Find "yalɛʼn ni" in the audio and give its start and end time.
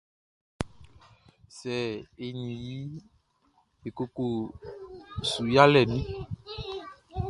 5.55-5.99